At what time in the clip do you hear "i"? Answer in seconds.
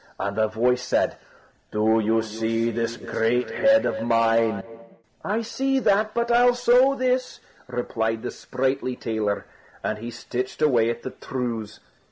5.23-5.43